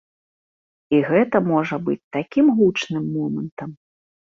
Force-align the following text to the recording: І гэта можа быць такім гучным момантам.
І 0.97 1.01
гэта 1.09 1.37
можа 1.51 1.79
быць 1.91 1.99
такім 2.19 2.51
гучным 2.57 3.03
момантам. 3.21 3.79